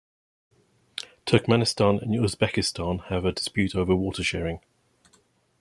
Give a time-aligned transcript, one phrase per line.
[1.27, 4.59] Turkmenistan and Uzbekistan have a dispute over water-sharing.